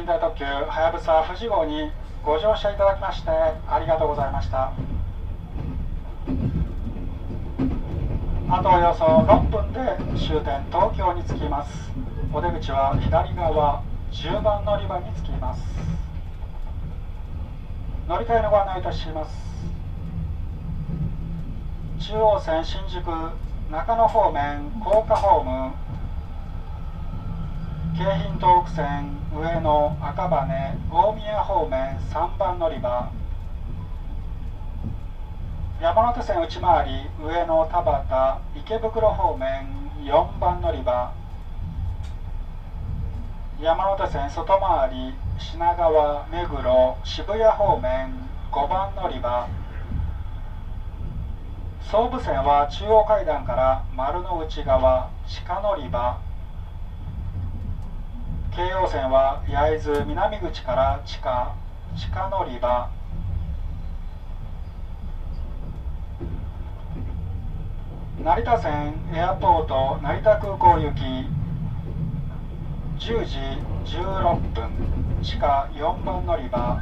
[0.00, 1.92] 寝台特急はやぶさ富士号に
[2.24, 4.72] ご乗車いただきましてありがとうございました。
[8.48, 9.80] あとおよそ6分で
[10.18, 11.92] 終点東京に着きます。
[12.32, 15.62] お出口は左側10番乗り場に着きます。
[18.08, 19.36] 乗り換えのご案内いたします。
[21.98, 23.04] 中央線新宿
[23.70, 25.72] 中野方面高架ホーム
[27.96, 33.10] 京浜東北線上野赤羽大宮方面3番乗り場。
[35.80, 39.66] 山手線内回り上野田端池袋方面
[40.04, 41.12] 4番乗り場。
[43.60, 48.12] 山手線外回り品川目黒渋谷方面
[48.52, 49.46] 5番乗り場。
[51.82, 56.29] 総武線は中央階段から丸の内側地下乗り場。
[58.52, 61.54] 京葉線は焼津南口から地下
[61.96, 62.90] 地下乗り場。
[68.24, 71.00] 成田線エアポート成田空港行き。
[72.98, 73.38] 10時
[73.96, 75.22] 16分。
[75.22, 76.80] 地下4番乗り場。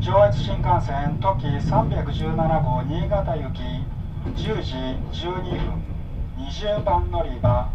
[0.00, 3.62] 上越新幹線特急317号新潟行き。
[4.36, 4.74] 10時
[5.26, 5.93] 12分。
[6.44, 7.70] 20番乗り場。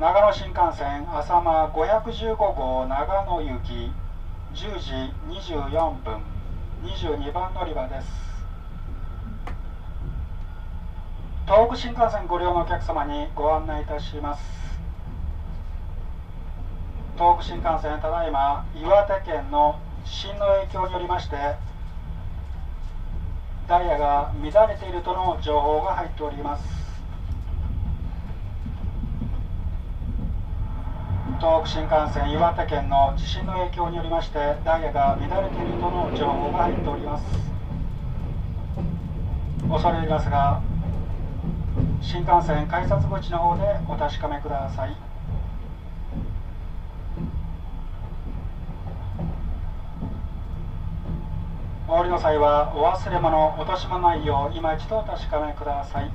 [0.00, 3.92] 長野新幹線浅間515号長野行き。
[4.52, 4.92] 10時
[5.54, 6.20] 24分。
[6.82, 8.08] 22番乗り場です。
[11.46, 14.42] 東北新幹線ご利用のお客様にご案内いたします。
[17.14, 21.36] 東北新幹線ただいま岩手県の地震の影響によりまして
[23.70, 26.64] ダイヤが乱れているとの情報が入っております。
[31.38, 37.24] 東北新幹線岩手県の地震の影響によりましてダイヤが乱れているとの情報が入っております。
[39.70, 40.60] 恐れ入りますが
[42.00, 45.09] 新幹線改札口の方でお確かめください。
[51.90, 56.10] お降りの際はお忘れ物落とし物ないよう今一度お確かめください。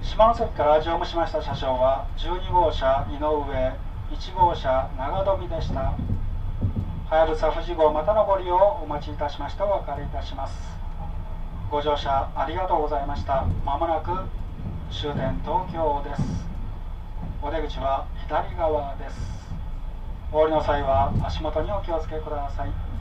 [0.00, 3.74] 下関から乗務しました車掌は12号車井上
[4.14, 5.80] 1号車長富でした。
[5.80, 5.96] は
[7.10, 10.78] やぶさ富士号またのご利用をお待ちいたしましてお別れいたします。
[11.72, 13.42] ご乗車ありがとうございました。
[13.66, 14.12] まもなく
[14.92, 16.46] 終点東京です。
[17.42, 19.43] お出口は左側です。
[20.34, 22.93] お降りの際は足元にお気をつけください。